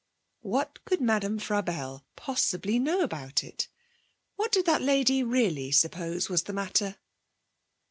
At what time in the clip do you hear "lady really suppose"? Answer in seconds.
4.81-6.27